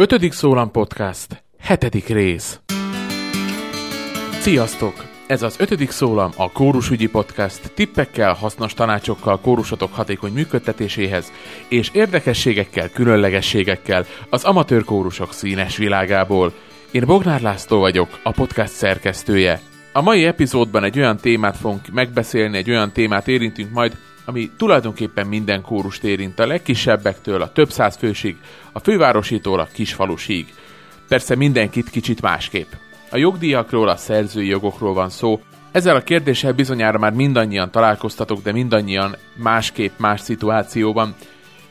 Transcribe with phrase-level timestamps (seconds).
[0.00, 2.60] Ötödik Szólam Podcast, hetedik rész.
[4.40, 4.92] Sziasztok!
[5.26, 11.32] Ez az ötödik szólam a Kórusügyi Podcast tippekkel, hasznos tanácsokkal kórusotok hatékony működtetéséhez,
[11.68, 16.52] és érdekességekkel, különlegességekkel az amatőr kórusok színes világából.
[16.90, 19.60] Én Bognár László vagyok, a podcast szerkesztője.
[19.92, 23.96] A mai epizódban egy olyan témát fogunk megbeszélni, egy olyan témát érintünk majd,
[24.28, 28.36] ami tulajdonképpen minden kórust érint, a legkisebbektől a több száz fősig,
[28.72, 30.54] a fővárositól a kisfalusig.
[31.08, 32.72] Persze mindenkit kicsit másképp.
[33.10, 35.40] A jogdíjakról, a szerzői jogokról van szó.
[35.72, 41.14] Ezzel a kérdéssel bizonyára már mindannyian találkoztatok, de mindannyian másképp más szituációban.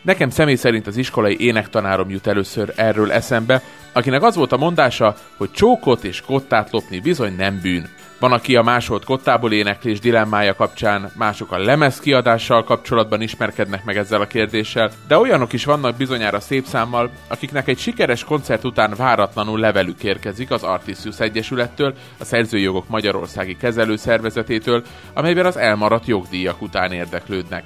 [0.02, 3.61] Nekem személy szerint az iskolai énektanárom jut először erről eszembe,
[3.94, 7.89] akinek az volt a mondása, hogy csókot és kottát lopni bizony nem bűn.
[8.20, 13.98] Van, aki a másolt kottából éneklés dilemmája kapcsán, mások a lemez kiadással kapcsolatban ismerkednek meg
[13.98, 18.94] ezzel a kérdéssel, de olyanok is vannak bizonyára szép számmal, akiknek egy sikeres koncert után
[18.98, 26.91] váratlanul levelük érkezik az Artisius Egyesülettől, a Szerzőjogok Magyarországi Kezelőszervezetétől, amelyben az elmaradt jogdíjak után
[26.91, 27.63] érdeklődnek.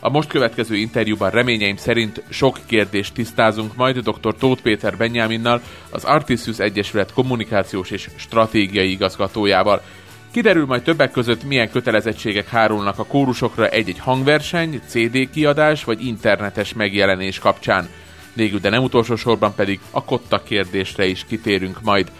[0.00, 4.34] A most következő interjúban reményeim szerint sok kérdést tisztázunk majd dr.
[4.38, 9.82] Tóth Péter Benyáminnal, az Artisius Egyesület kommunikációs és stratégiai igazgatójával.
[10.32, 16.72] Kiderül majd többek között, milyen kötelezettségek hárulnak a kórusokra egy-egy hangverseny, CD kiadás vagy internetes
[16.72, 17.88] megjelenés kapcsán.
[18.32, 22.10] Végül, de nem utolsó sorban pedig a kotta kérdésre is kitérünk majd.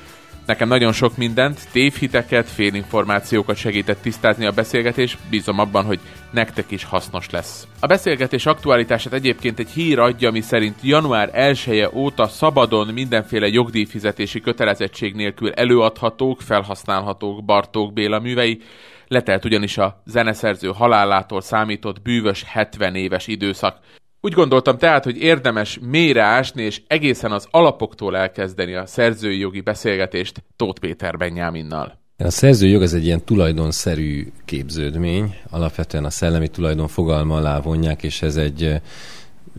[0.47, 6.85] Nekem nagyon sok mindent, tévhiteket, félinformációkat segített tisztázni a beszélgetés, bízom abban, hogy nektek is
[6.85, 7.67] hasznos lesz.
[7.81, 13.47] A beszélgetés aktualitását egyébként egy hír adja, mi szerint január 1 -e óta szabadon mindenféle
[13.47, 18.61] jogdíjfizetési kötelezettség nélkül előadhatók, felhasználhatók Bartók Béla művei,
[19.09, 23.79] letelt ugyanis a zeneszerző halálától számított bűvös 70 éves időszak.
[24.21, 29.61] Úgy gondoltam tehát, hogy érdemes mélyre ásni, és egészen az alapoktól elkezdeni a szerzői jogi
[29.61, 31.99] beszélgetést Tóth Péter Benyáminnal.
[32.19, 38.03] A szerzői jog az egy ilyen tulajdonszerű képződmény, alapvetően a szellemi tulajdon fogalma alá vonják,
[38.03, 38.81] és ez egy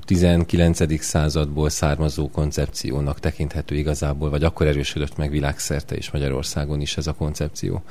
[0.06, 0.82] 19.
[0.82, 7.08] Eh, századból származó koncepciónak tekinthető igazából, vagy akkor erősödött meg világszerte és Magyarországon is ez
[7.08, 7.84] a koncepció.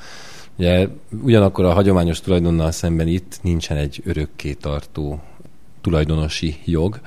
[0.57, 0.87] Ugye
[1.23, 5.21] ugyanakkor a hagyományos tulajdonnal szemben itt nincsen egy örökké tartó
[5.87, 6.99] tulajdonosi jog,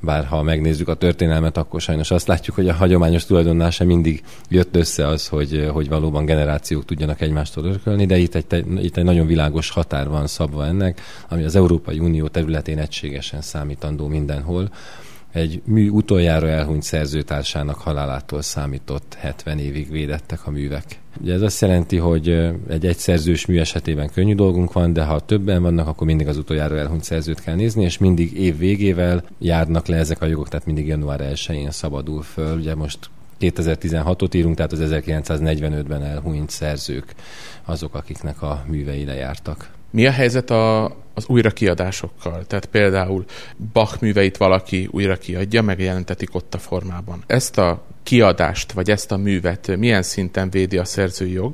[0.00, 4.22] bár ha megnézzük a történelmet, akkor sajnos azt látjuk, hogy a hagyományos tulajdonnál sem mindig
[4.48, 9.04] jött össze az, hogy, hogy valóban generációk tudjanak egymástól örökölni, de itt egy, itt egy
[9.04, 14.70] nagyon világos határ van szabva ennek, ami az Európai Unió területén egységesen számítandó mindenhol,
[15.36, 20.84] egy mű utoljára elhunyt szerzőtársának halálától számított 70 évig védettek a művek.
[21.20, 22.28] Ugye ez azt jelenti, hogy
[22.68, 26.78] egy egyszerzős mű esetében könnyű dolgunk van, de ha többen vannak, akkor mindig az utoljára
[26.78, 30.86] elhunyt szerzőt kell nézni, és mindig év végével járnak le ezek a jogok, tehát mindig
[30.86, 32.56] január 1-én szabadul föl.
[32.56, 32.98] Ugye most
[33.40, 37.14] 2016-ot írunk, tehát az 1945-ben elhunyt szerzők
[37.64, 39.75] azok, akiknek a művei lejártak.
[39.96, 40.84] Mi a helyzet a,
[41.14, 42.44] az újrakiadásokkal?
[42.46, 43.24] Tehát például
[43.72, 47.24] Bach műveit valaki újra kiadja, meg jelentetik ott a formában.
[47.26, 51.52] Ezt a kiadást, vagy ezt a művet milyen szinten védi a szerzői jog,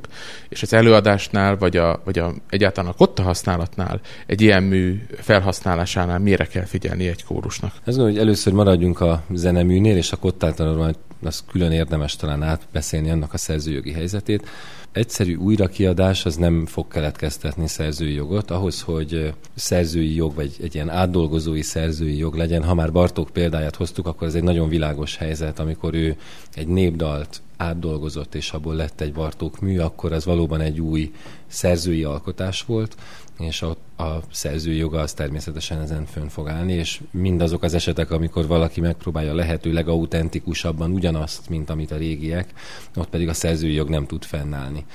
[0.49, 6.19] és az előadásnál, vagy, a, vagy a, egyáltalán a kotta használatnál, egy ilyen mű felhasználásánál
[6.19, 7.73] mire kell figyelni egy kórusnak?
[7.85, 13.33] Ez hogy először maradjunk a zeneműnél, és a kottáltal az külön érdemes talán átbeszélni annak
[13.33, 14.47] a szerzőjogi helyzetét
[14.93, 18.51] egyszerű újrakiadás az nem fog keletkeztetni szerzői jogot.
[18.51, 23.75] Ahhoz, hogy szerzői jog, vagy egy ilyen átdolgozói szerzői jog legyen, ha már Bartók példáját
[23.75, 26.17] hoztuk, akkor ez egy nagyon világos helyzet, amikor ő
[26.53, 31.11] egy népdalt átdolgozott, és abból lett egy Bartók mű, akkor az valóban egy új
[31.47, 32.95] szerzői alkotás volt,
[33.39, 33.69] és a,
[34.03, 38.81] a szerzői joga az természetesen ezen fönn fog állni, és mindazok az esetek, amikor valaki
[38.81, 42.53] megpróbálja lehető legauthentikusabban ugyanazt, mint amit a régiek,
[42.95, 44.85] ott pedig a szerzői jog nem tud fennállni.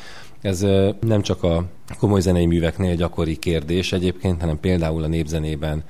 [0.41, 0.61] Ez
[1.01, 1.65] nem csak a
[1.99, 5.85] komoly zenei műveknél gyakori kérdés egyébként, hanem például a népzenében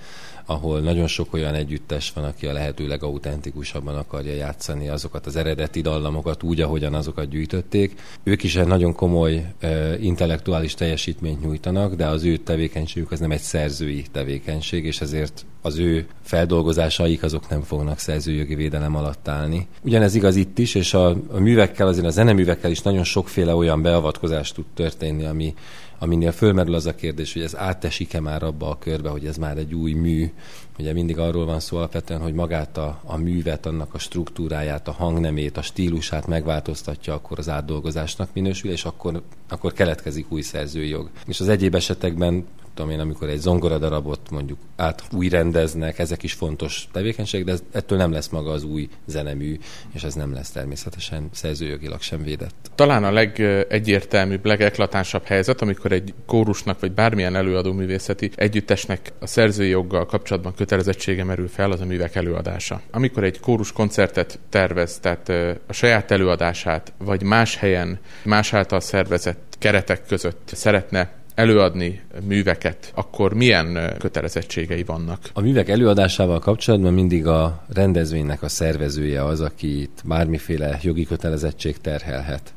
[0.51, 5.81] ahol nagyon sok olyan együttes van, aki a lehető legautentikusabban akarja játszani azokat az eredeti
[5.81, 8.01] dallamokat úgy, ahogyan azokat gyűjtötték.
[8.23, 9.53] Ők is egy nagyon komoly
[10.01, 15.79] intellektuális teljesítményt nyújtanak, de az ő tevékenységük az nem egy szerzői tevékenység, és ezért az
[15.79, 19.67] ő feldolgozásaik azok nem fognak szerzőjogi védelem alatt állni.
[19.83, 23.83] Ugyanez igaz itt is, és a, a művekkel, azért a zeneművekkel is nagyon sokféle olyan
[23.83, 25.55] beavatkozás tud történni, ami
[25.99, 29.59] aminél fölmerül az a kérdés, hogy ez átesik-e már abba a körbe, hogy ez már
[29.59, 30.33] egy új mű.
[30.79, 34.93] Ugye mindig arról van szó alapvetően, hogy magát a, a művet, annak a struktúráját, a
[34.93, 41.11] hangnemét, a stílusát megváltoztatja, akkor az átdolgozásnak minősül, és akkor, akkor keletkezik új szerzői jog.
[41.27, 42.47] És az egyéb esetekben
[42.79, 47.63] tudom én, amikor egy zongoradarabot mondjuk át új rendeznek, ezek is fontos tevékenység, de ez,
[47.73, 49.59] ettől nem lesz maga az új zenemű,
[49.93, 52.71] és ez nem lesz természetesen szerzőjogilag sem védett.
[52.75, 59.69] Talán a legegyértelműbb, legeklatánsabb helyzet, amikor egy kórusnak vagy bármilyen előadó művészeti együttesnek a szerzői
[59.69, 62.81] joggal kapcsolatban kötelezettsége merül fel, az a művek előadása.
[62.91, 65.29] Amikor egy kórus koncertet tervez, tehát
[65.67, 73.35] a saját előadását, vagy más helyen, más által szervezett keretek között szeretne előadni műveket, akkor
[73.35, 75.19] milyen kötelezettségei vannak?
[75.33, 82.55] A művek előadásával kapcsolatban mindig a rendezvénynek a szervezője az, akit bármiféle jogi kötelezettség terhelhet.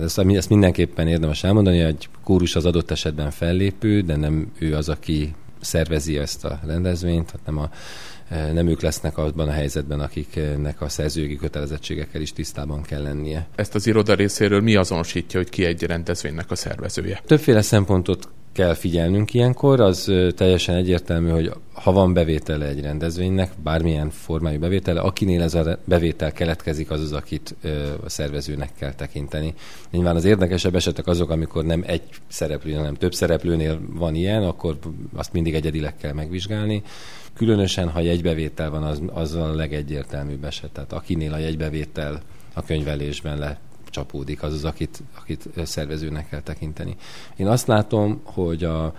[0.00, 4.88] Ezt, ezt mindenképpen érdemes elmondani, hogy kórus az adott esetben fellépő, de nem ő az,
[4.88, 7.70] aki szervezi ezt a rendezvényt, tehát nem a
[8.52, 13.48] nem ők lesznek abban a helyzetben, akiknek a szerzőjogi kötelezettségekkel is tisztában kell lennie.
[13.54, 17.22] Ezt az iroda részéről mi azonosítja, hogy ki egy rendezvénynek a szervezője?
[17.26, 24.10] Többféle szempontot kell figyelnünk ilyenkor, az teljesen egyértelmű, hogy ha van bevétele egy rendezvénynek, bármilyen
[24.10, 27.54] formájú bevétele, akinél ez a bevétel keletkezik, az az, akit
[28.04, 29.54] a szervezőnek kell tekinteni.
[29.90, 34.78] Nyilván az érdekesebb esetek azok, amikor nem egy szereplő, hanem több szereplőnél van ilyen, akkor
[35.14, 36.82] azt mindig egyedileg kell megvizsgálni.
[37.34, 40.70] Különösen, ha jegybevétel van, az, az a legegyértelműbb eset.
[40.70, 42.22] Tehát akinél a jegybevétel
[42.54, 43.58] a könyvelésben le
[43.90, 46.96] csapódik, az az, akit, akit szervezőnek kell tekinteni.
[47.36, 48.94] Én azt látom, hogy a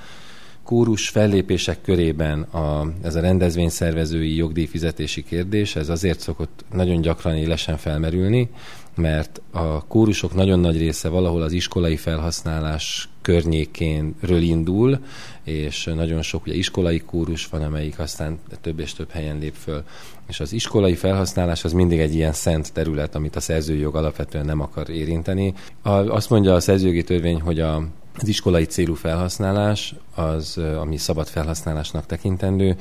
[0.63, 7.77] kórus fellépések körében a, ez a rendezvényszervezői jogdíjfizetési kérdés, ez azért szokott nagyon gyakran élesen
[7.77, 8.49] felmerülni,
[8.95, 14.99] mert a kórusok nagyon nagy része valahol az iskolai felhasználás környékénről indul,
[15.43, 19.83] és nagyon sok ugye, iskolai kórus van, amelyik aztán több és több helyen lép föl.
[20.27, 24.45] És az iskolai felhasználás az mindig egy ilyen szent terület, amit a szerzői jog alapvetően
[24.45, 25.53] nem akar érinteni.
[25.81, 27.83] A, azt mondja a szerzőjogi törvény, hogy a
[28.17, 32.75] az iskolai célú felhasználás, az, ami szabad felhasználásnak tekintendő,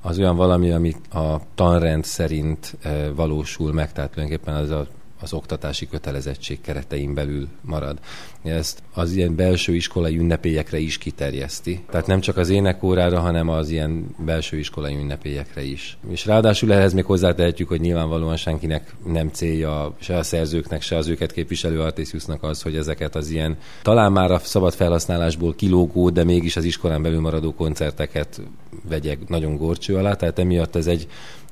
[0.00, 2.76] az olyan valami, ami a tanrend szerint
[3.14, 4.86] valósul meg, tehát tulajdonképpen az a
[5.20, 7.98] az oktatási kötelezettség keretein belül marad.
[8.42, 11.84] Ezt az ilyen belső iskolai ünnepélyekre is kiterjeszti.
[11.90, 15.98] Tehát nem csak az énekórára, hanem az ilyen belső iskolai ünnepélyekre is.
[16.08, 21.08] És ráadásul ehhez még hozzátehetjük, hogy nyilvánvalóan senkinek nem célja, se a szerzőknek, se az
[21.08, 26.24] őket képviselő Artisiusnak az, hogy ezeket az ilyen talán már a szabad felhasználásból kilógó, de
[26.24, 28.40] mégis az iskolán belül maradó koncerteket
[28.88, 30.14] vegyek nagyon gorcső alá.
[30.14, 31.06] Tehát emiatt ez egy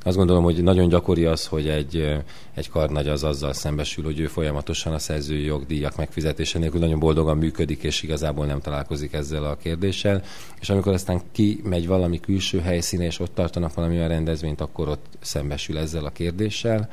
[0.07, 2.19] azt gondolom, hogy nagyon gyakori az, hogy egy,
[2.55, 7.37] egy karnagy az azzal szembesül, hogy ő folyamatosan a szerzői jogdíjak megfizetése nélkül nagyon boldogan
[7.37, 10.23] működik, és igazából nem találkozik ezzel a kérdéssel.
[10.61, 15.07] És amikor aztán kimegy valami külső helyszíne, és ott tartanak valami olyan rendezvényt, akkor ott
[15.21, 16.89] szembesül ezzel a kérdéssel.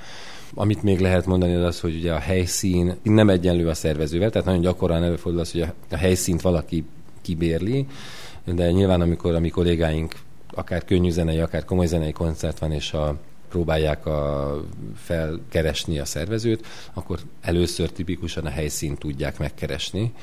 [0.53, 4.47] Amit még lehet mondani az az, hogy ugye a helyszín nem egyenlő a szervezővel, tehát
[4.47, 6.83] nagyon gyakran előfordul az, hogy a helyszínt valaki
[7.21, 7.85] kibérli,
[8.45, 10.15] de nyilván amikor a mi kollégáink
[10.53, 13.17] akár könnyű zenei, akár komoly zenei koncert van, és a
[13.49, 14.55] próbálják a,
[14.95, 20.13] felkeresni a szervezőt, akkor először tipikusan a helyszínt tudják megkeresni,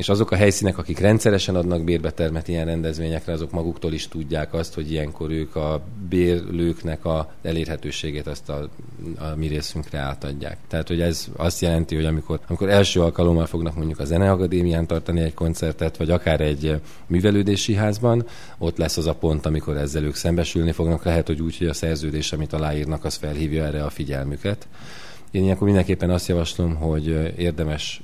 [0.00, 4.74] és azok a helyszínek, akik rendszeresen adnak bérbetermet ilyen rendezvényekre, azok maguktól is tudják azt,
[4.74, 8.68] hogy ilyenkor ők a bérlőknek a elérhetőségét azt a,
[9.18, 10.56] a mi részünkre átadják.
[10.68, 15.20] Tehát, hogy ez azt jelenti, hogy amikor, amikor első alkalommal fognak mondjuk a Zeneakadémián tartani
[15.20, 18.26] egy koncertet, vagy akár egy művelődési házban,
[18.58, 21.04] ott lesz az a pont, amikor ezzel ők szembesülni fognak.
[21.04, 24.68] Lehet, hogy úgy, hogy a szerződés, amit aláírnak, az felhívja erre a figyelmüket.
[25.30, 28.02] Én ilyenkor mindenképpen azt javaslom, hogy érdemes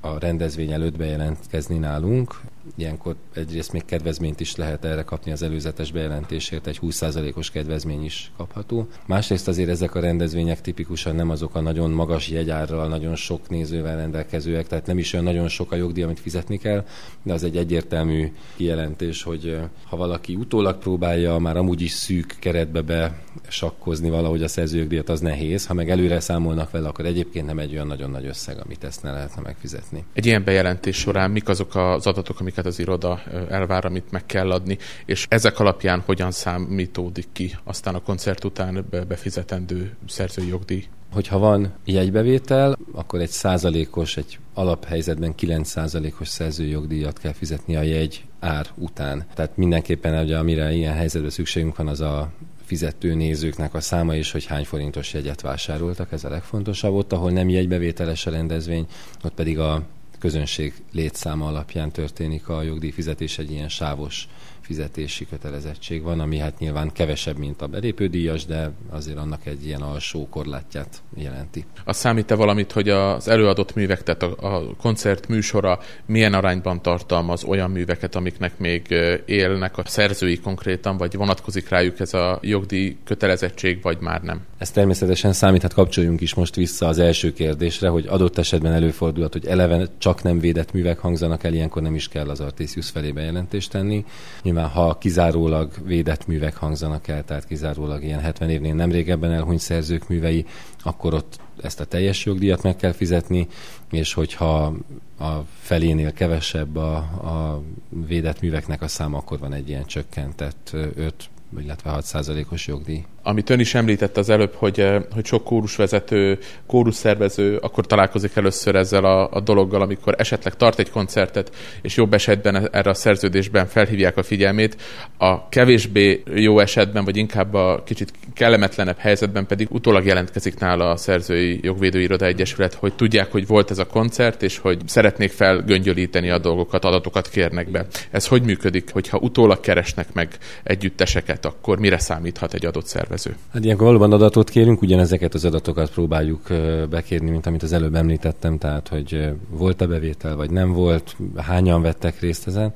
[0.00, 2.40] a rendezvény előtt bejelentkezni nálunk.
[2.76, 8.32] Ilyenkor egyrészt még kedvezményt is lehet erre kapni az előzetes bejelentésért, egy 20%-os kedvezmény is
[8.36, 8.86] kapható.
[9.06, 13.96] Másrészt azért ezek a rendezvények tipikusan nem azok a nagyon magas jegyárral, nagyon sok nézővel
[13.96, 16.84] rendelkezőek, tehát nem is olyan nagyon sok a jogdíj, amit fizetni kell,
[17.22, 22.82] de az egy egyértelmű kijelentés, hogy ha valaki utólag próbálja már amúgy is szűk keretbe
[22.82, 25.66] be sakkozni valahogy a szerzőjogdíjat, az nehéz.
[25.66, 29.02] Ha meg előre számolnak vele, akkor egyébként nem egy olyan nagyon nagy összeg, amit ezt
[29.02, 29.87] ne lehetne megfizetni.
[30.12, 34.50] Egy ilyen bejelentés során mik azok az adatok, amiket az iroda elvár, amit meg kell
[34.50, 40.84] adni, és ezek alapján hogyan számítódik ki aztán a koncert után befizetendő szerzői jogdíj?
[41.12, 47.82] Hogyha van jegybevétel, akkor egy százalékos, egy alaphelyzetben 9 százalékos szerzői jogdíjat kell fizetni a
[47.82, 49.26] jegy ár után.
[49.34, 52.30] Tehát mindenképpen, ugye, amire ilyen helyzetben szükségünk van, az a
[52.68, 56.94] fizető nézőknek a száma is, hogy hány forintos jegyet vásároltak, ez a legfontosabb.
[56.94, 58.86] Ott, ahol nem jegybevételes a rendezvény,
[59.24, 59.82] ott pedig a
[60.18, 64.28] közönség létszáma alapján történik a jogdíj fizetés egy ilyen sávos
[64.68, 69.80] fizetési kötelezettség van, ami hát nyilván kevesebb, mint a belépődíjas, de azért annak egy ilyen
[69.80, 71.64] alsó korlátját jelenti.
[71.84, 77.44] A számít-e valamit, hogy az előadott művek, tehát a, a koncert műsora milyen arányban tartalmaz
[77.44, 78.94] olyan műveket, amiknek még
[79.26, 84.40] élnek a szerzői konkrétan, vagy vonatkozik rájuk ez a jogdíj kötelezettség, vagy már nem?
[84.58, 89.46] Ez természetesen számíthat, kapcsoljunk is most vissza az első kérdésre, hogy adott esetben előfordulhat, hogy
[89.46, 93.70] eleve csak nem védett művek hangzanak el, ilyenkor nem is kell az Artisius felé bejelentést
[93.70, 94.04] tenni.
[94.42, 99.60] Nyilván, ha kizárólag védett művek hangzanak el, tehát kizárólag ilyen 70 évnél nem régebben elhunyt
[99.60, 100.46] szerzők művei,
[100.82, 103.46] akkor ott ezt a teljes jogdíjat meg kell fizetni,
[103.90, 104.74] és hogyha
[105.18, 107.62] a felénél kevesebb a, a
[108.06, 112.04] védett műveknek a száma, akkor van egy ilyen csökkentett 5 illetve 6
[112.50, 117.86] os jogdíj amit ön is említett az előbb, hogy, eh, hogy sok kórusvezető, kórusszervező akkor
[117.86, 122.68] találkozik először ezzel a, a dologgal, amikor esetleg tart egy koncertet, és jobb esetben e-,
[122.72, 124.76] erre a szerződésben felhívják a figyelmét,
[125.18, 130.96] a kevésbé jó esetben, vagy inkább a kicsit kellemetlenebb helyzetben pedig utólag jelentkezik nála a
[130.96, 136.30] Szerzői Jogvédő Iroda Egyesület, hogy tudják, hogy volt ez a koncert, és hogy szeretnék felgöngyölíteni
[136.30, 137.86] a dolgokat, adatokat kérnek be.
[138.10, 140.28] Ez hogy működik, hogyha utólag keresnek meg
[140.62, 143.07] együtteseket, akkor mire számíthat egy adott szervező?
[143.08, 143.36] Szervező.
[143.52, 146.46] Hát ilyenkor valóban adatot kérünk, ugyanezeket az adatokat próbáljuk
[146.90, 152.20] bekérni, mint amit az előbb említettem, tehát hogy volt-e bevétel, vagy nem volt, hányan vettek
[152.20, 152.74] részt ezen,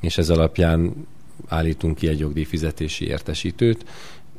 [0.00, 1.06] és ez alapján
[1.48, 3.84] állítunk ki egy jogdíjfizetési értesítőt.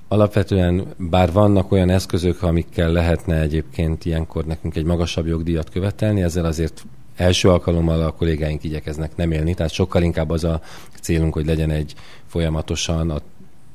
[0.08, 6.46] Alapvetően, bár vannak olyan eszközök, amikkel lehetne egyébként ilyenkor nekünk egy magasabb jogdíjat követelni, ezzel
[6.46, 6.86] azért
[7.16, 10.62] első alkalommal a kollégáink igyekeznek nem élni, tehát sokkal inkább az a
[11.02, 11.94] célunk, hogy legyen egy
[12.28, 13.22] folyamatosan a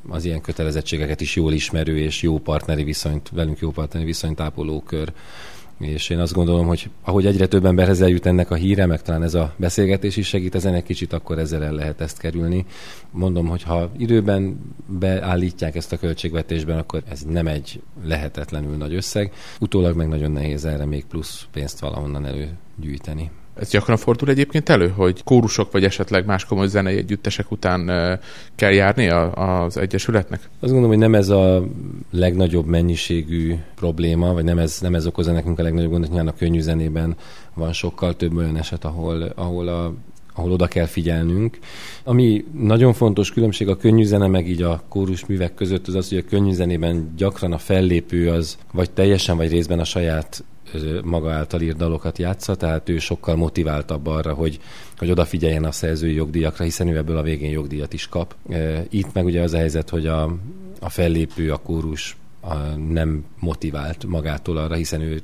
[0.08, 4.82] az ilyen kötelezettségeket is jól ismerő és jó partneri viszonyt, velünk jó partneri viszonyt ápoló
[4.82, 5.12] kör.
[5.78, 9.22] És én azt gondolom, hogy ahogy egyre több emberhez eljut ennek a híre, meg talán
[9.22, 12.64] ez a beszélgetés is segít ezen egy kicsit, akkor ezzel el lehet ezt kerülni.
[13.10, 19.32] Mondom, hogy ha időben beállítják ezt a költségvetésben, akkor ez nem egy lehetetlenül nagy összeg.
[19.60, 23.30] Utólag meg nagyon nehéz erre még plusz pénzt valahonnan előgyűjteni.
[23.60, 27.86] Ez gyakran fordul egyébként elő, hogy kórusok vagy esetleg más komoly zenei együttesek után
[28.54, 30.40] kell járni az Egyesületnek?
[30.40, 31.64] Azt gondolom, hogy nem ez a
[32.10, 36.36] legnagyobb mennyiségű probléma, vagy nem ez, nem ez okozza nekünk a legnagyobb gondot, nyilván a
[36.36, 37.16] könnyű zenében
[37.54, 39.94] van sokkal több olyan eset, ahol, ahol a
[40.38, 41.58] ahol oda kell figyelnünk.
[42.04, 46.08] Ami nagyon fontos különbség a könnyű zene meg így a kórus művek között az az,
[46.08, 50.44] hogy a könnyű zenében gyakran a fellépő az vagy teljesen vagy részben a saját
[51.04, 54.60] maga által írt dalokat játsza, tehát ő sokkal motiváltabb arra, hogy,
[54.98, 58.34] hogy odafigyeljen a szerzői jogdíjakra, hiszen ő ebből a végén jogdíjat is kap.
[58.88, 60.36] Itt meg ugye az a helyzet, hogy a,
[60.80, 62.54] a fellépő, a kórus a
[62.88, 65.22] nem motivált magától arra, hiszen ő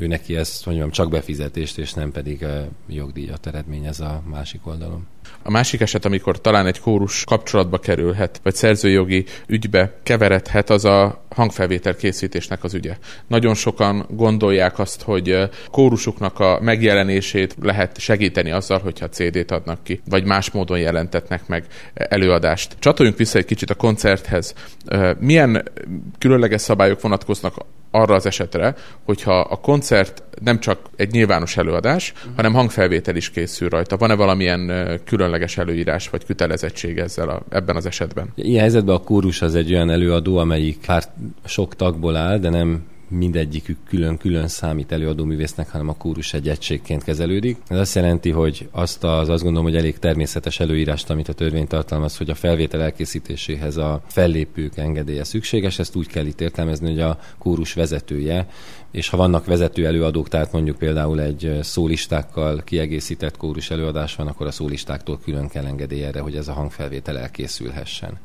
[0.00, 2.46] ő neki ezt, mondjam, csak befizetést, és nem pedig
[2.86, 5.06] jogdíjat eredményez a másik oldalon.
[5.42, 11.24] A másik eset, amikor talán egy kórus kapcsolatba kerülhet, vagy szerzőjogi ügybe keveredhet, az a
[11.34, 12.96] hangfelvétel készítésnek az ügye.
[13.26, 20.00] Nagyon sokan gondolják azt, hogy kórusuknak a megjelenését lehet segíteni azzal, hogyha CD-t adnak ki,
[20.08, 22.76] vagy más módon jelentetnek meg előadást.
[22.78, 24.54] Csatoljunk vissza egy kicsit a koncerthez.
[25.18, 25.68] Milyen
[26.18, 27.54] különleges szabályok vonatkoznak
[27.90, 32.36] arra az esetre, hogyha a koncert nem csak egy nyilvános előadás, uh-huh.
[32.36, 33.96] hanem hangfelvétel is készül rajta.
[33.96, 38.32] Van-e valamilyen különleges előírás vagy kötelezettség ezzel a, ebben az esetben?
[38.34, 41.04] Ilyen helyzetben a kórus az egy olyan előadó, amelyik pár
[41.44, 47.04] sok tagból áll, de nem mindegyikük külön-külön számít előadó művésznek, hanem a kórus egy egységként
[47.04, 47.56] kezelődik.
[47.68, 51.66] Ez azt jelenti, hogy azt az azt gondolom, hogy elég természetes előírást, amit a törvény
[51.66, 57.00] tartalmaz, hogy a felvétel elkészítéséhez a fellépők engedélye szükséges, ezt úgy kell itt értelmezni, hogy
[57.00, 58.46] a kórus vezetője
[58.90, 64.46] és ha vannak vezető előadók, tehát mondjuk például egy szólistákkal kiegészített kórus előadás van, akkor
[64.46, 68.18] a szólistáktól külön kell engedély erre, hogy ez a hangfelvétel elkészülhessen.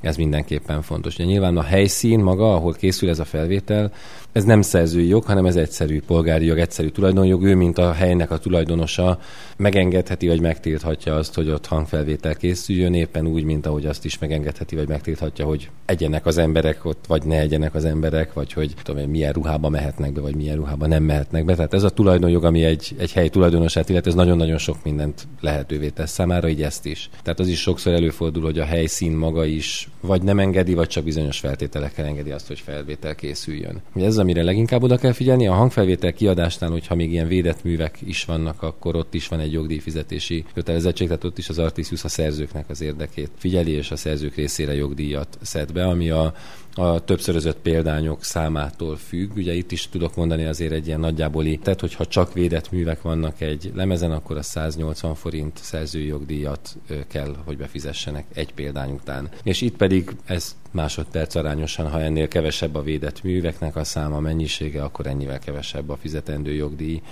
[0.00, 1.14] Ez mindenképpen fontos.
[1.14, 3.92] Ugye nyilván a helyszín maga, ahol készül ez a felvétel,
[4.32, 7.42] ez nem szerzői jog, hanem ez egyszerű polgári jog, egyszerű tulajdonjog.
[7.42, 9.18] Ő, mint a helynek a tulajdonosa,
[9.56, 14.76] megengedheti vagy megtilthatja azt, hogy ott hangfelvétel készüljön, éppen úgy, mint ahogy azt is megengedheti
[14.76, 19.10] vagy megtilthatja, hogy egyenek az emberek ott, vagy ne egyenek az emberek, vagy hogy tudom,
[19.10, 21.54] milyen ruhába mehetnek be, vagy milyen ruhába nem mehetnek be.
[21.54, 25.88] Tehát ez a tulajdonjog, ami egy, egy hely tulajdonosát illet, ez nagyon-nagyon sok mindent lehetővé
[25.88, 27.10] tesz számára, így ezt is.
[27.22, 31.04] Tehát az is sokszor előfordul, hogy a helyszín maga is vagy nem engedi, vagy csak
[31.04, 33.82] bizonyos feltételekkel engedi azt, hogy felvétel készüljön.
[33.94, 37.98] Ugye ez, amire leginkább oda kell figyelni, a hangfelvétel kiadásnál, hogyha még ilyen védett művek
[38.04, 42.08] is vannak, akkor ott is van egy jogdíjfizetési kötelezettség, tehát ott is az Artisius a
[42.08, 46.34] szerzőknek az érdekét figyeli, és a szerzők részére jogdíjat szed be, ami a
[46.78, 49.36] a többszörözött példányok számától függ.
[49.36, 53.40] Ugye itt is tudok mondani azért egy ilyen nagyjából tehát hogyha csak védett művek vannak
[53.40, 56.76] egy lemezen, akkor a 180 forint szerzői jogdíjat
[57.08, 59.28] kell, hogy befizessenek egy példány után.
[59.42, 64.82] És itt pedig ez másodperc arányosan, ha ennél kevesebb a védett műveknek a száma, mennyisége,
[64.82, 67.02] akkor ennyivel kevesebb a fizetendő jogdíj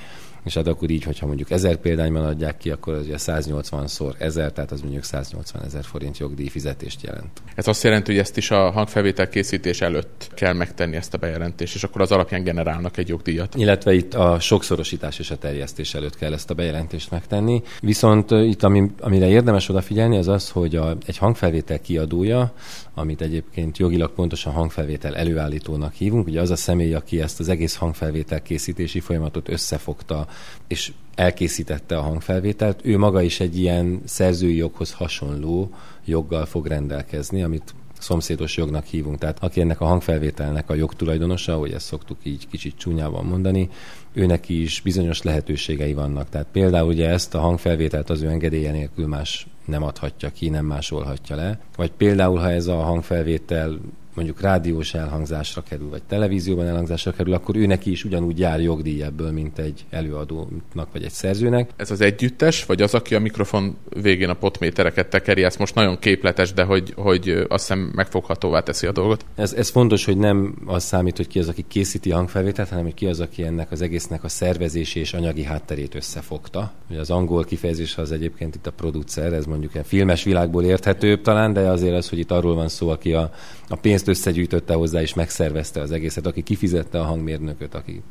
[0.46, 4.52] és hát akkor így, hogyha mondjuk ezer példányban adják ki, akkor az ugye 180-szor ezer,
[4.52, 7.42] tehát az mondjuk 180 ezer forint jogdíj fizetést jelent.
[7.54, 11.74] Ez azt jelenti, hogy ezt is a hangfelvétel készítés előtt kell megtenni ezt a bejelentést,
[11.74, 13.54] és akkor az alapján generálnak egy jogdíjat.
[13.54, 17.62] Illetve itt a sokszorosítás és a terjesztés előtt kell ezt a bejelentést megtenni.
[17.80, 22.52] Viszont itt, ami, amire érdemes odafigyelni, az az, hogy a, egy hangfelvétel kiadója,
[22.98, 27.74] amit egyébként jogilag pontosan hangfelvétel előállítónak hívunk, ugye az a személy, aki ezt az egész
[27.74, 30.26] hangfelvétel készítési folyamatot összefogta,
[30.68, 35.70] és elkészítette a hangfelvételt, ő maga is egy ilyen szerzői joghoz hasonló
[36.04, 39.18] joggal fog rendelkezni, amit szomszédos jognak hívunk.
[39.18, 43.68] Tehát aki ennek a hangfelvételnek a jogtulajdonosa, ahogy ezt szoktuk így kicsit csúnyában mondani,
[44.12, 46.28] őnek is bizonyos lehetőségei vannak.
[46.28, 50.64] Tehát például ugye ezt a hangfelvételt az ő engedélye nélkül más nem adhatja ki, nem
[50.64, 51.58] másolhatja le.
[51.76, 53.78] Vagy például, ha ez a hangfelvétel
[54.16, 59.02] mondjuk rádiós elhangzásra kerül, vagy televízióban elhangzásra kerül, akkor ő neki is ugyanúgy jár jogdíj
[59.02, 61.70] ebből, mint egy előadónak, vagy egy szerzőnek.
[61.76, 65.98] Ez az együttes, vagy az, aki a mikrofon végén a potmétereket tekeri, ez most nagyon
[65.98, 69.24] képletes, de hogy, hogy azt hiszem megfoghatóvá teszi a dolgot.
[69.34, 72.84] Ez, ez fontos, hogy nem az számít, hogy ki az, aki készíti a hangfelvételt, hanem
[72.84, 76.72] hogy ki az, aki ennek az egésznek a szervezési és anyagi hátterét összefogta.
[76.90, 81.20] Ugye az angol kifejezés az egyébként itt a producer, ez mondjuk egy filmes világból érthetőbb
[81.20, 83.30] talán, de azért az, hogy itt arról van szó, aki a,
[83.68, 88.02] a pénzt összegyűjtötte hozzá és megszervezte az egészet, aki kifizette a hangmérnököt, aki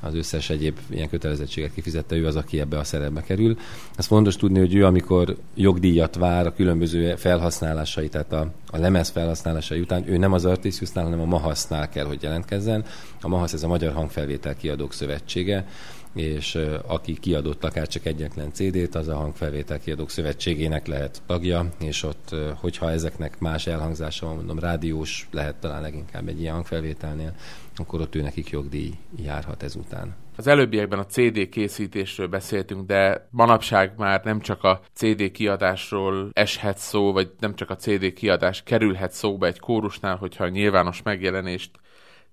[0.00, 3.58] az összes egyéb ilyen kötelezettséget kifizette, ő az, aki ebbe a szerepbe kerül.
[3.96, 9.08] Ez fontos tudni, hogy ő, amikor jogdíjat vár a különböző felhasználásai, tehát a, a lemez
[9.08, 12.84] felhasználásai után, ő nem az Artisiusnál, hanem a Mahasznál kell, hogy jelentkezzen.
[13.20, 15.66] A Mahasz ez a Magyar Hangfelvétel Kiadók Szövetsége,
[16.14, 22.02] és aki kiadott akár csak egyetlen CD-t, az a Hangfelvétel Kiadók Szövetségének lehet tagja, és
[22.02, 27.34] ott, hogyha ezeknek más elhangzása van, mondom, rádiós lehet talán leginkább egy ilyen hangfelvételnél,
[27.76, 30.14] akkor ott ő nekik jogdíj járhat ezután.
[30.36, 36.78] Az előbbiekben a CD készítésről beszéltünk, de manapság már nem csak a CD kiadásról eshet
[36.78, 41.70] szó, vagy nem csak a CD kiadás kerülhet szóba egy kórusnál, hogyha nyilvános megjelenést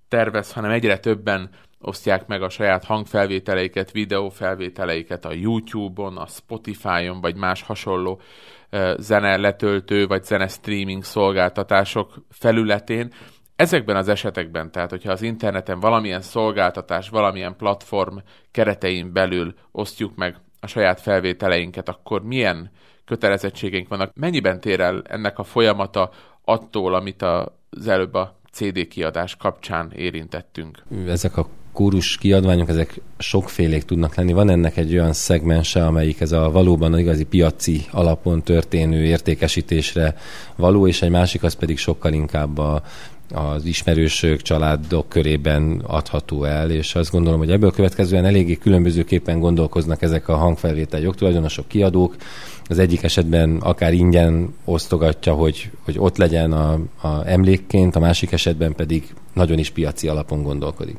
[0.08, 1.50] tervez, hanem egyre többen
[1.82, 8.22] osztják meg a saját hangfelvételeiket, videófelvételeiket a YouTube-on, a Spotify-on, vagy más hasonló
[8.98, 13.12] zene letöltő, vagy zene streaming szolgáltatások felületén.
[13.56, 18.18] Ezekben az esetekben, tehát hogyha az interneten valamilyen szolgáltatás, valamilyen platform
[18.52, 22.72] keretein belül osztjuk meg a saját felvételeinket, akkor milyen
[23.06, 24.12] kötelezettségeink vannak?
[24.16, 26.12] Mennyiben tér el ennek a folyamata
[26.46, 30.84] attól, amit az előbb a CD kiadás kapcsán érintettünk?
[31.08, 34.34] Ezek a kórus kiadványok, ezek sokfélék tudnak lenni.
[34.34, 40.16] Van ennek egy olyan szegmense, amelyik ez a valóban igazi piaci alapon történő értékesítésre
[40.56, 42.82] való, és egy másik az pedig sokkal inkább a
[43.34, 50.02] az ismerősök, családok körében adható el, és azt gondolom, hogy ebből következően eléggé különbözőképpen gondolkoznak
[50.02, 52.16] ezek a hangfelvétel jogtulajdonosok, kiadók.
[52.68, 58.32] Az egyik esetben akár ingyen osztogatja, hogy, hogy ott legyen a, a emlékként, a másik
[58.32, 60.98] esetben pedig nagyon is piaci alapon gondolkodik.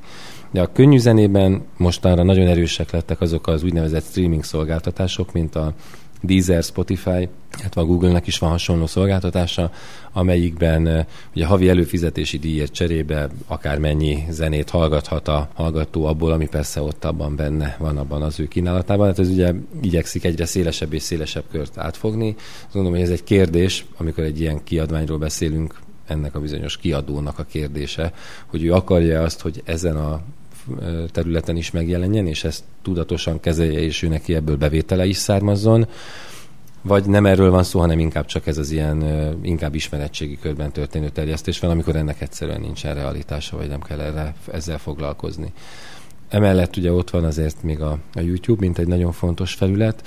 [0.52, 5.74] De a könnyű zenében mostanra nagyon erősek lettek azok az úgynevezett streaming szolgáltatások, mint a
[6.22, 7.28] Deezer, Spotify,
[7.60, 9.70] illetve a Google-nek is van hasonló szolgáltatása,
[10.12, 16.80] amelyikben eh, ugye havi előfizetési díjért cserébe akármennyi zenét hallgathat a hallgató abból, ami persze
[16.80, 19.06] ott abban benne van abban az ő kínálatában.
[19.06, 22.34] Hát ez ugye igyekszik egyre szélesebb és szélesebb kört átfogni.
[22.38, 27.38] Azt gondolom, hogy ez egy kérdés, amikor egy ilyen kiadványról beszélünk, ennek a bizonyos kiadónak
[27.38, 28.12] a kérdése,
[28.46, 30.20] hogy ő akarja azt, hogy ezen a
[31.10, 35.86] területen is megjelenjen, és ezt tudatosan kezelje, és ő neki ebből bevétele is származzon,
[36.82, 39.04] vagy nem erről van szó, hanem inkább csak ez az ilyen
[39.42, 44.34] inkább ismeretségi körben történő terjesztés van, amikor ennek egyszerűen nincsen realitása, vagy nem kell erre,
[44.52, 45.52] ezzel foglalkozni.
[46.28, 50.02] Emellett ugye ott van azért még a, a YouTube, mint egy nagyon fontos felület,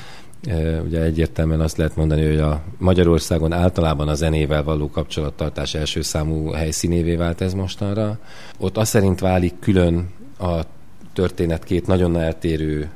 [0.86, 6.52] Ugye egyértelműen azt lehet mondani, hogy a Magyarországon általában a zenével való kapcsolattartás első számú
[6.52, 8.20] helyszínévé vált ez mostanra.
[8.60, 10.62] Ott azt szerint válik külön a
[11.14, 12.90] történet két nagyon eltérő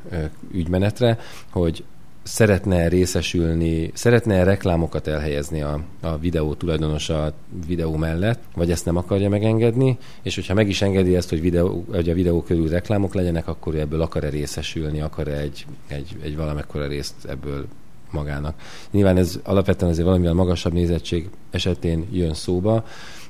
[0.52, 1.20] ügymenetre,
[1.52, 1.84] hogy
[2.24, 7.34] szeretne részesülni, szeretne reklámokat elhelyezni a, a videó tulajdonosa
[7.68, 11.86] videó mellett, vagy ezt nem akarja megengedni, és hogyha meg is engedi ezt, hogy, videó,
[11.92, 16.88] hogy a videó körül reklámok legyenek, akkor ebből akar-e részesülni, akar-e egy, egy, egy valamekkora
[16.88, 17.66] részt ebből
[18.12, 18.62] magának.
[18.92, 22.86] Nyilván ez alapvetően azért valamivel magasabb nézettség esetén jön szóba,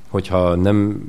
[0.09, 1.03] hogyha nem,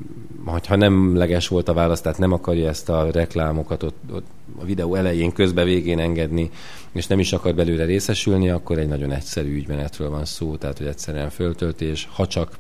[0.45, 4.27] hogyha nem leges volt a válasz, tehát nem akarja ezt a reklámokat ott, ott
[4.61, 6.51] a videó elején, közbe, végén engedni,
[6.93, 10.87] és nem is akar belőle részesülni, akkor egy nagyon egyszerű ügymenetről van szó, tehát hogy
[10.87, 12.59] egyszerűen föltöltés, ha csak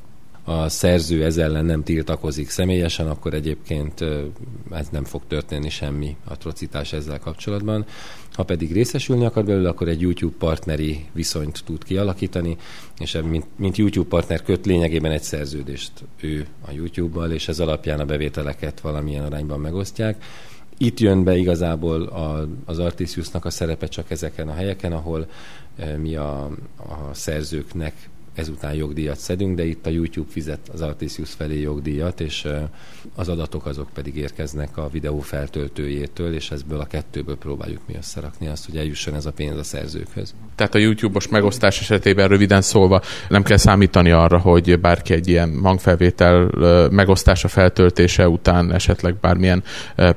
[0.50, 4.04] a szerző ez ellen nem tiltakozik személyesen, akkor egyébként
[4.70, 7.86] ez nem fog történni semmi atrocitás ezzel kapcsolatban.
[8.32, 12.56] Ha pedig részesülni akar belőle, akkor egy YouTube partneri viszonyt tud kialakítani,
[12.98, 18.00] és mint, mint YouTube partner köt lényegében egy szerződést ő a YouTube-bal, és ez alapján
[18.00, 20.24] a bevételeket valamilyen arányban megosztják.
[20.78, 25.28] Itt jön be igazából a, az Artisiusnak a szerepe csak ezeken a helyeken, ahol
[25.96, 26.44] mi a,
[26.76, 28.08] a szerzőknek
[28.40, 32.46] ezután jogdíjat szedünk, de itt a YouTube fizet az Artisius felé jogdíjat, és
[33.14, 38.46] az adatok azok pedig érkeznek a videó feltöltőjétől, és ezből a kettőből próbáljuk mi összerakni
[38.46, 40.34] azt, hogy eljusson ez a pénz a szerzőkhöz.
[40.54, 45.58] Tehát a YouTube-os megosztás esetében röviden szólva nem kell számítani arra, hogy bárki egy ilyen
[45.62, 46.50] hangfelvétel
[46.90, 49.62] megosztása, feltöltése után esetleg bármilyen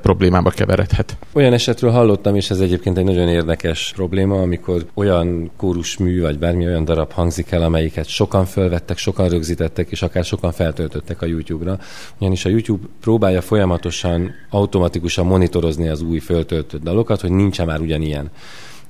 [0.01, 1.17] problémába keveredhet.
[1.33, 6.65] Olyan esetről hallottam, és ez egyébként egy nagyon érdekes probléma, amikor olyan kórusmű, vagy bármi
[6.65, 11.79] olyan darab hangzik el, amelyiket sokan fölvettek, sokan rögzítettek, és akár sokan feltöltöttek a YouTube-ra.
[12.19, 18.31] Ugyanis a YouTube próbálja folyamatosan automatikusan monitorozni az új föltöltött dalokat, hogy nincs már ugyanilyen.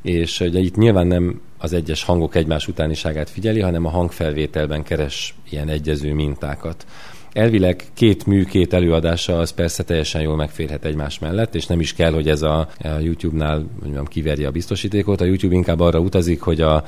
[0.01, 5.35] És ugye itt nyilván nem az egyes hangok egymás utániságát figyeli, hanem a hangfelvételben keres
[5.49, 6.85] ilyen egyező mintákat.
[7.33, 11.93] Elvileg két mű, két előadása az persze teljesen jól megférhet egymás mellett, és nem is
[11.93, 12.67] kell, hogy ez a,
[13.01, 15.21] YouTube-nál mondjam, kiverje a biztosítékot.
[15.21, 16.83] A YouTube inkább arra utazik, hogy a,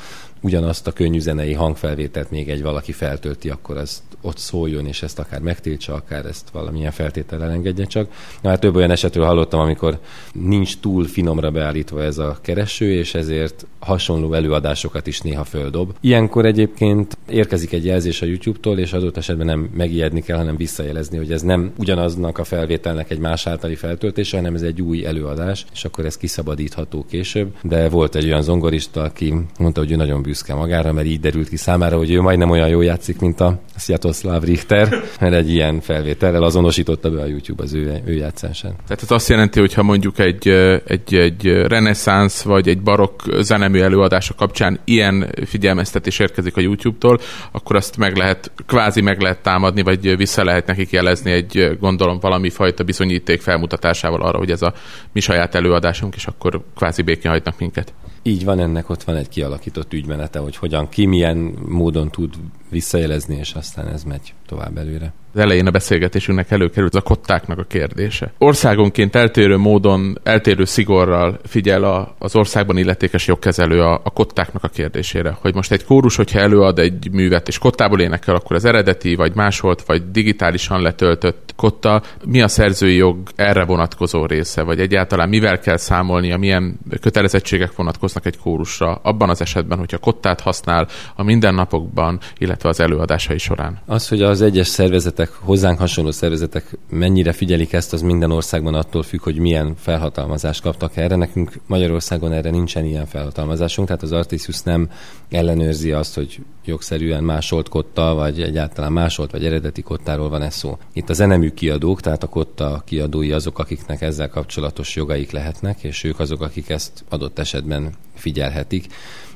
[0.45, 5.19] ugyanazt a könnyű zenei hangfelvételt még egy valaki feltölti, akkor az ott szóljon, és ezt
[5.19, 8.11] akár megtiltsa, akár ezt valamilyen feltétellel engedje csak.
[8.41, 9.99] Na, hát több olyan esetről hallottam, amikor
[10.33, 15.93] nincs túl finomra beállítva ez a kereső, és ezért hasonló előadásokat is néha földob.
[16.01, 21.17] Ilyenkor egyébként érkezik egy jelzés a YouTube-tól, és adott esetben nem megijedni kell, hanem visszajelezni,
[21.17, 25.65] hogy ez nem ugyanaznak a felvételnek egy más általi feltöltése, hanem ez egy új előadás,
[25.73, 27.55] és akkor ez kiszabadítható később.
[27.61, 31.49] De volt egy olyan zongorista, aki mondta, hogy ő nagyon büszke magára, mert így derült
[31.49, 35.79] ki számára, hogy ő majdnem olyan jól játszik, mint a Sviatoslav Richter, mert egy ilyen
[35.79, 38.75] felvételrel azonosította be a YouTube az ő, ő játszásán.
[38.87, 40.47] Tehát ez azt jelenti, hogy ha mondjuk egy,
[40.85, 47.19] egy, egy reneszánsz vagy egy barokk zenemű előadása kapcsán ilyen figyelmeztetés érkezik a YouTube-tól,
[47.51, 52.19] akkor azt meg lehet, kvázi meg lehet támadni, vagy vissza lehet nekik jelezni egy, gondolom,
[52.19, 54.73] valami fajta bizonyíték felmutatásával arra, hogy ez a
[55.13, 57.93] mi saját előadásunk, és akkor kvázi békén hagynak minket.
[58.27, 62.33] Így van, ennek ott van egy kialakított ügymenete, hogy hogyan, ki milyen módon tud
[62.75, 65.13] visszajelezni, és aztán ez megy tovább előre.
[65.33, 68.33] Az elején a beszélgetésünknek előkerült a kottáknak a kérdése.
[68.37, 74.67] Országonként eltérő módon, eltérő szigorral figyel a, az országban illetékes jogkezelő a, a kottáknak a
[74.67, 75.37] kérdésére.
[75.41, 79.35] Hogy most egy kórus, hogyha előad egy művet, és kottából énekel, akkor az eredeti, vagy
[79.35, 85.59] másolt, vagy digitálisan letöltött kotta, mi a szerzői jog erre vonatkozó része, vagy egyáltalán mivel
[85.59, 92.19] kell számolnia, milyen kötelezettségek vonatkoznak egy kórusra, abban az esetben, hogyha kottát használ a mindennapokban,
[92.37, 93.79] illetve az előadásai során.
[93.85, 99.03] Az, hogy az egyes szervezetek, hozzánk hasonló szervezetek mennyire figyelik ezt, az minden országban attól
[99.03, 101.15] függ, hogy milyen felhatalmazást kaptak erre.
[101.15, 104.89] Nekünk Magyarországon erre nincsen ilyen felhatalmazásunk, tehát az Artisius nem
[105.29, 110.77] ellenőrzi azt, hogy jogszerűen másolt kotta, vagy egyáltalán másolt, vagy eredeti kottáról van ez szó.
[110.93, 116.03] Itt a zenemű kiadók, tehát a kotta kiadói azok, akiknek ezzel kapcsolatos jogaik lehetnek, és
[116.03, 118.87] ők azok, akik ezt adott esetben figyelhetik.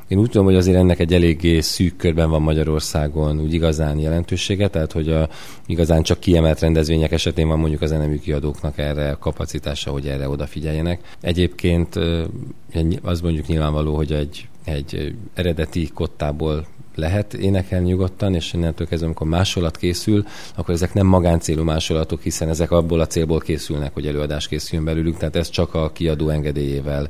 [0.10, 4.68] Én úgy tudom, hogy azért ennek egy eléggé szűk körben van Magyarországon úgy igazán jelentősége,
[4.68, 5.30] tehát hogy a,
[5.66, 11.16] igazán csak kiemelt rendezvények esetén van mondjuk az enemű kiadóknak erre kapacitása, hogy erre odafigyeljenek.
[11.22, 12.00] Egyébként
[13.02, 19.28] az mondjuk nyilvánvaló, hogy egy, egy eredeti kottából lehet énekelni nyugodtan, és innentől kezdve, amikor
[19.28, 24.48] másolat készül, akkor ezek nem magáncélú másolatok, hiszen ezek abból a célból készülnek, hogy előadás
[24.48, 27.10] készüljön belőlük, tehát ez csak a kiadó engedélyével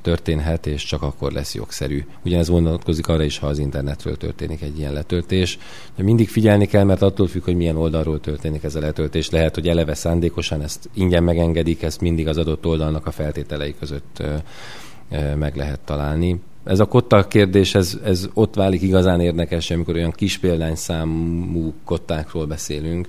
[0.00, 2.04] történhet, és csak akkor lesz jogszerű.
[2.24, 5.58] Ugyanez vonatkozik arra is, ha az internetről történik egy ilyen letöltés.
[5.96, 9.30] De mindig figyelni kell, mert attól függ, hogy milyen oldalról történik ez a letöltés.
[9.30, 14.22] Lehet, hogy eleve szándékosan ezt ingyen megengedik, ezt mindig az adott oldalnak a feltételei között
[15.36, 16.40] meg lehet találni.
[16.64, 22.46] Ez a kotta kérdés, ez, ez ott válik igazán érdekes, amikor olyan kis példányszámú kottákról
[22.46, 23.08] beszélünk,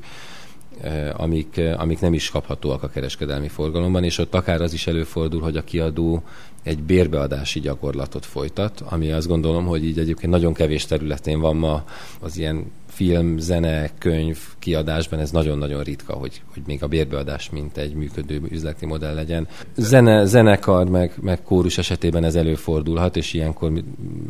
[1.17, 5.57] amik, amik nem is kaphatóak a kereskedelmi forgalomban, és ott akár az is előfordul, hogy
[5.57, 6.23] a kiadó
[6.63, 11.83] egy bérbeadási gyakorlatot folytat, ami azt gondolom, hogy így egyébként nagyon kevés területén van ma
[12.19, 17.77] az ilyen film, zene, könyv kiadásban ez nagyon-nagyon ritka, hogy, hogy még a bérbeadás mint
[17.77, 19.47] egy működő üzleti modell legyen.
[19.75, 23.71] Zene, zenekar meg, meg kórus esetében ez előfordulhat, és ilyenkor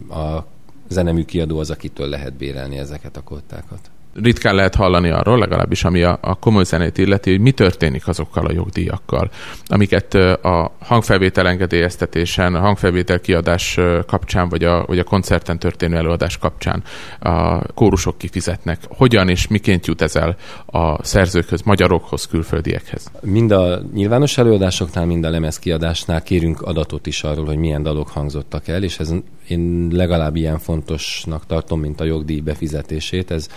[0.09, 0.45] a
[0.87, 3.91] zenemű kiadó az, akitől lehet bérelni ezeket a kottákat.
[4.13, 8.45] Ritkán lehet hallani arról, legalábbis ami a, a komoly zenét illeti, hogy mi történik azokkal
[8.45, 9.29] a jogdíjakkal,
[9.67, 16.37] amiket a hangfelvétel engedélyeztetésen, a hangfelvétel kiadás kapcsán, vagy a, vagy a koncerten történő előadás
[16.37, 16.83] kapcsán
[17.19, 18.79] a kórusok kifizetnek.
[18.87, 23.11] Hogyan és miként jut ez el a szerzőkhöz, magyarokhoz, külföldiekhez?
[23.21, 28.67] Mind a nyilvános előadásoknál, mind a lemezkiadásnál kérünk adatot is arról, hogy milyen dalok hangzottak
[28.67, 29.13] el, és ez
[29.47, 33.31] én legalább ilyen fontosnak tartom, mint a jogdíj befizetését.
[33.31, 33.47] Ez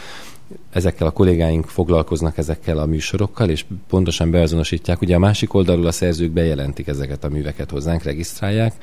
[0.72, 5.00] ezekkel a kollégáink foglalkoznak ezekkel a műsorokkal, és pontosan beazonosítják.
[5.00, 8.74] Ugye a másik oldalról a szerzők bejelentik ezeket a műveket hozzánk, regisztrálják,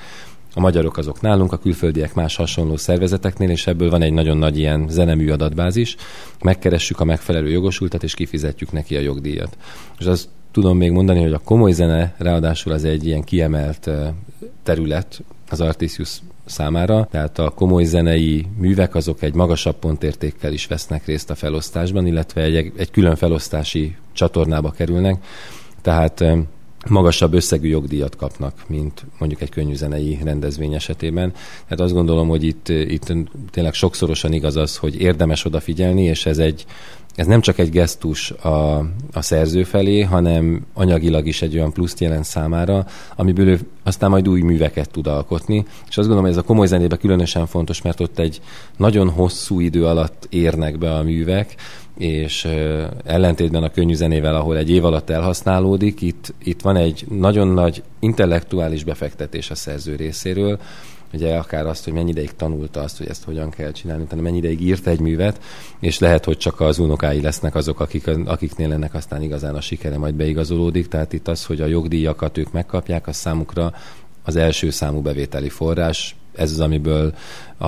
[0.53, 4.57] a magyarok azok nálunk, a külföldiek más hasonló szervezeteknél, és ebből van egy nagyon nagy
[4.57, 5.95] ilyen zenemű adatbázis.
[6.43, 9.57] Megkeressük a megfelelő jogosultat, és kifizetjük neki a jogdíjat.
[9.99, 13.89] És azt tudom még mondani, hogy a komoly zene ráadásul az egy ilyen kiemelt
[14.63, 21.05] terület az Artisius számára, tehát a komoly zenei művek azok egy magasabb pontértékkel is vesznek
[21.05, 25.23] részt a felosztásban, illetve egy, egy külön felosztási csatornába kerülnek,
[25.81, 26.23] tehát
[26.87, 31.31] magasabb összegű jogdíjat kapnak, mint mondjuk egy könnyűzenei rendezvény esetében.
[31.63, 33.13] Tehát azt gondolom, hogy itt, itt
[33.51, 36.65] tényleg sokszorosan igaz az, hogy érdemes odafigyelni, és ez egy
[37.15, 38.77] ez nem csak egy gesztus a,
[39.13, 44.27] a szerző felé, hanem anyagilag is egy olyan pluszt jelent számára, amiből ő aztán majd
[44.27, 45.65] új műveket tud alkotni.
[45.89, 48.41] És azt gondolom, hogy ez a komoly zenébe különösen fontos, mert ott egy
[48.77, 51.55] nagyon hosszú idő alatt érnek be a művek,
[51.99, 52.47] és
[53.03, 57.83] ellentétben a könnyű zenével, ahol egy év alatt elhasználódik, itt, itt van egy nagyon nagy
[57.99, 60.59] intellektuális befektetés a szerző részéről,
[61.13, 64.37] ugye akár azt, hogy mennyi ideig tanulta azt, hogy ezt hogyan kell csinálni, utána mennyi
[64.37, 65.41] ideig írt egy művet,
[65.79, 69.97] és lehet, hogy csak az unokái lesznek azok, akik, akiknél ennek aztán igazán a sikere
[69.97, 70.87] majd beigazolódik.
[70.87, 73.73] Tehát itt az, hogy a jogdíjakat ők megkapják, az számukra
[74.23, 77.13] az első számú bevételi forrás, ez az, amiből
[77.57, 77.67] a,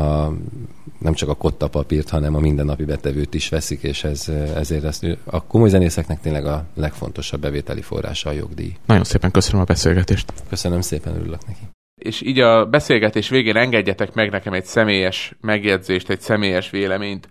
[1.00, 5.06] nem csak a kotta papírt, hanem a mindennapi betevőt is veszik, és ez, ezért ezt,
[5.24, 8.76] a komoly zenészeknek tényleg a legfontosabb bevételi forrása a jogdíj.
[8.86, 10.34] Nagyon szépen köszönöm a beszélgetést.
[10.50, 11.71] Köszönöm szépen, örülök neki
[12.02, 17.28] és így a beszélgetés végén engedjetek meg nekem egy személyes megjegyzést, egy személyes véleményt.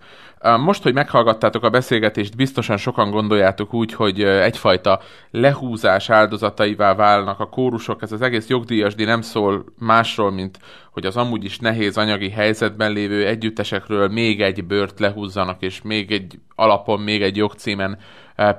[0.59, 4.99] Most, hogy meghallgattátok a beszélgetést, biztosan sokan gondoljátok úgy, hogy egyfajta
[5.31, 8.01] lehúzás áldozataivá válnak a kórusok.
[8.01, 10.59] Ez az egész jogdíjasdi nem szól másról, mint
[10.91, 16.11] hogy az amúgy is nehéz anyagi helyzetben lévő együttesekről még egy bört lehúzzanak, és még
[16.11, 17.97] egy alapon, még egy jogcímen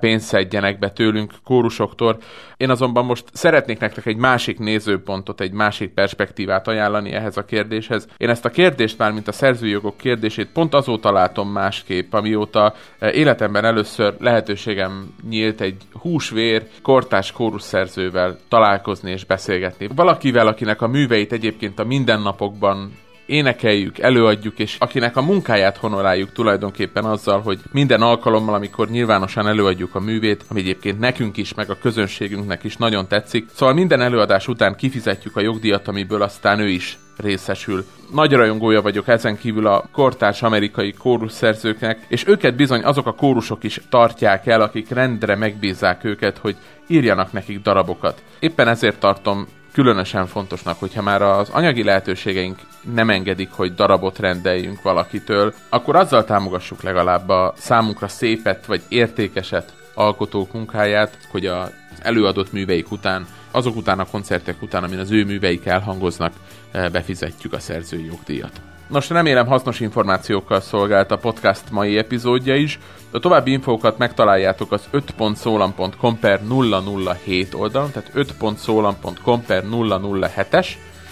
[0.00, 2.18] pénzt szedjenek be tőlünk, kórusoktól.
[2.56, 8.08] Én azonban most szeretnék nektek egy másik nézőpontot, egy másik perspektívát ajánlani ehhez a kérdéshez.
[8.16, 13.64] Én ezt a kérdést már, mint a szerzőjogok kérdését pont azóta látom másképp, amióta életemben
[13.64, 19.88] először lehetőségem nyílt egy húsvér, kortás kórusszerzővel találkozni és beszélgetni.
[19.94, 22.92] Valakivel, akinek a műveit egyébként a mindennapokban
[23.32, 29.94] énekeljük, előadjuk, és akinek a munkáját honoráljuk tulajdonképpen azzal, hogy minden alkalommal, amikor nyilvánosan előadjuk
[29.94, 34.48] a művét, ami egyébként nekünk is, meg a közönségünknek is nagyon tetszik, szóval minden előadás
[34.48, 37.84] után kifizetjük a jogdíjat, amiből aztán ő is részesül.
[38.12, 43.64] Nagy rajongója vagyok ezen kívül a kortárs amerikai kórusszerzőknek, és őket bizony azok a kórusok
[43.64, 48.22] is tartják el, akik rendre megbízzák őket, hogy írjanak nekik darabokat.
[48.40, 52.58] Éppen ezért tartom különösen fontosnak, hogyha már az anyagi lehetőségeink
[52.94, 59.72] nem engedik, hogy darabot rendeljünk valakitől, akkor azzal támogassuk legalább a számunkra szépet vagy értékeset
[59.94, 61.70] alkotók munkáját, hogy az
[62.02, 66.32] előadott műveik után, azok után a koncertek után, amin az ő műveik elhangoznak,
[66.70, 68.60] eh, befizetjük a szerzői jogdíjat.
[68.92, 72.78] Nos, remélem hasznos információkkal szolgált a podcast mai epizódja is.
[73.10, 76.40] A további infókat megtaláljátok az 5.szólam.com per
[77.24, 80.66] 007 oldalon, tehát 5.szólam.com per 007-es,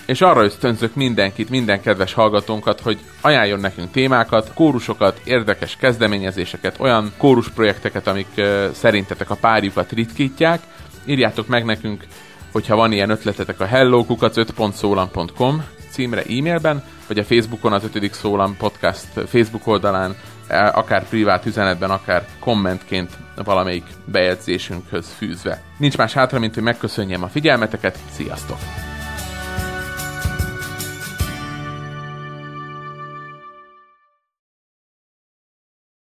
[0.07, 7.13] és arra ösztönzök mindenkit, minden kedves hallgatónkat, hogy ajánljon nekünk témákat, kórusokat, érdekes kezdeményezéseket, olyan
[7.17, 10.61] kórusprojekteket, amik szerintetek a párjukat ritkítják.
[11.05, 12.05] Írjátok meg nekünk,
[12.53, 18.15] hogyha van ilyen ötletetek a hellokukat 5.szólam.com címre e-mailben, vagy a Facebookon az 5.
[18.15, 20.17] Szólam podcast Facebook oldalán,
[20.49, 23.11] e, akár privát üzenetben, akár kommentként
[23.45, 25.63] valamelyik bejegyzésünkhöz fűzve.
[25.79, 28.90] Nincs más hátra, mint hogy megköszönjem a figyelmeteket, sziasztok!